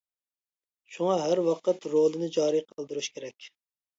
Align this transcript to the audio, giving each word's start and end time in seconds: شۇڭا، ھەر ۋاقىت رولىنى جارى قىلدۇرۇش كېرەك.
شۇڭا، 0.95 1.17
ھەر 1.23 1.41
ۋاقىت 1.49 1.85
رولىنى 1.95 2.31
جارى 2.37 2.61
قىلدۇرۇش 2.71 3.13
كېرەك. 3.19 3.51